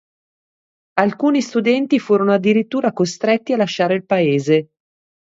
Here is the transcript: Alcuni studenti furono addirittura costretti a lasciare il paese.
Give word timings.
Alcuni 0.95 1.41
studenti 1.43 1.99
furono 1.99 2.33
addirittura 2.33 2.91
costretti 2.91 3.53
a 3.53 3.57
lasciare 3.57 3.93
il 3.93 4.03
paese. 4.03 4.71